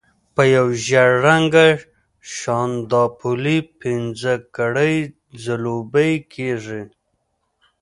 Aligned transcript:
په 0.35 0.43
یو 0.55 0.67
ژېړ 0.85 1.11
رنګه 1.25 1.67
شانداپولي 2.37 3.57
پنځه 3.81 4.33
کړۍ 4.57 4.95
ځلوبۍ 5.43 6.13
کېږي. 6.33 6.81